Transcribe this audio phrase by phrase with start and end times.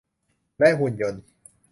[0.57, 1.23] และหุ่นยนต์